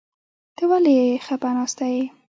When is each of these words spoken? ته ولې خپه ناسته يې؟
ته 0.55 0.63
ولې 0.71 0.97
خپه 1.25 1.49
ناسته 1.57 1.85
يې؟ 1.93 2.03